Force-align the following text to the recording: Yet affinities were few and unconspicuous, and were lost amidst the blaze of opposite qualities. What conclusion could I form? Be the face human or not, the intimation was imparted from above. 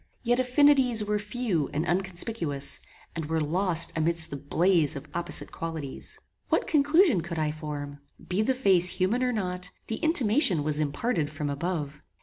Yet 0.23 0.39
affinities 0.39 1.03
were 1.05 1.19
few 1.19 1.69
and 1.73 1.85
unconspicuous, 1.85 2.79
and 3.15 3.27
were 3.27 3.39
lost 3.39 3.93
amidst 3.95 4.31
the 4.31 4.35
blaze 4.35 4.95
of 4.95 5.05
opposite 5.13 5.51
qualities. 5.51 6.17
What 6.49 6.65
conclusion 6.65 7.21
could 7.21 7.37
I 7.37 7.51
form? 7.51 7.99
Be 8.27 8.41
the 8.41 8.55
face 8.55 8.89
human 8.89 9.21
or 9.21 9.31
not, 9.31 9.69
the 9.89 9.97
intimation 9.97 10.63
was 10.63 10.79
imparted 10.79 11.29
from 11.29 11.51
above. 11.51 11.99